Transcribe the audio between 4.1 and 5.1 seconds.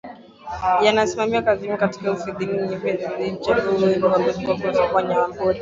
sana katika kunusuru